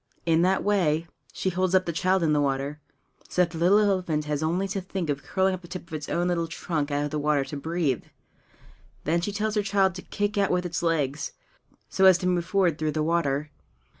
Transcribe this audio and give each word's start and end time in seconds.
In 0.25 0.41
that 0.41 0.63
way 0.63 1.05
she 1.31 1.51
holds 1.51 1.75
up 1.75 1.85
the 1.85 1.93
child 1.93 2.23
in 2.23 2.33
the 2.33 2.41
water, 2.41 2.81
so 3.29 3.43
that 3.43 3.51
the 3.51 3.59
little 3.59 3.77
elephant 3.77 4.25
has 4.25 4.41
only 4.41 4.67
to 4.69 4.81
think 4.81 5.11
of 5.11 5.21
curling 5.21 5.53
up 5.53 5.61
the 5.61 5.67
tip 5.67 5.83
of 5.87 5.93
its 5.93 6.09
own 6.09 6.27
little 6.27 6.47
trunk 6.47 6.89
out 6.89 7.05
of 7.05 7.11
the 7.11 7.19
water 7.19 7.45
to 7.45 7.55
breathe. 7.57 8.05
Then 9.03 9.21
she 9.21 9.31
tells 9.31 9.53
her 9.53 9.61
child 9.61 9.93
to 9.93 10.01
kick 10.01 10.39
out 10.39 10.49
with 10.49 10.65
its 10.65 10.81
legs, 10.81 11.33
so 11.87 12.05
as 12.05 12.17
to 12.17 12.27
move 12.27 12.45
forward 12.45 12.79
through 12.79 12.93
the 12.93 13.03
water. 13.03 13.51